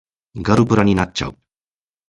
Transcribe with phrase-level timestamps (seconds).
[0.35, 1.37] ガルプラになっちゃう